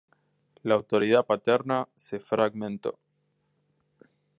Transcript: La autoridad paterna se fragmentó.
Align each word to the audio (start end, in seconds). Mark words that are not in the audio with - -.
La 0.63 0.73
autoridad 0.73 1.27
paterna 1.27 1.87
se 1.95 2.19
fragmentó. 2.19 2.97